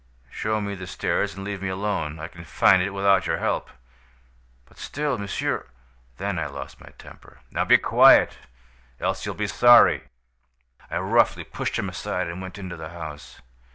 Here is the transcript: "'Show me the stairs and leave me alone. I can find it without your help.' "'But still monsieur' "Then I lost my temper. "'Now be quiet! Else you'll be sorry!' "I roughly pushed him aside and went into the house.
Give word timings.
"'Show 0.31 0.59
me 0.61 0.73
the 0.73 0.87
stairs 0.87 1.35
and 1.35 1.43
leave 1.43 1.61
me 1.61 1.67
alone. 1.67 2.17
I 2.17 2.27
can 2.27 2.43
find 2.43 2.81
it 2.81 2.89
without 2.89 3.27
your 3.27 3.37
help.' 3.37 3.69
"'But 4.65 4.79
still 4.79 5.19
monsieur' 5.19 5.67
"Then 6.17 6.39
I 6.39 6.47
lost 6.47 6.81
my 6.81 6.89
temper. 6.97 7.41
"'Now 7.51 7.65
be 7.65 7.77
quiet! 7.77 8.39
Else 8.99 9.27
you'll 9.27 9.35
be 9.35 9.45
sorry!' 9.45 10.05
"I 10.89 10.97
roughly 10.97 11.43
pushed 11.43 11.77
him 11.77 11.87
aside 11.87 12.27
and 12.29 12.41
went 12.41 12.57
into 12.57 12.77
the 12.77 12.89
house. 12.89 13.41